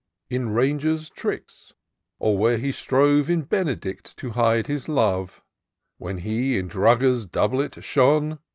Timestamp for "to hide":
4.17-4.65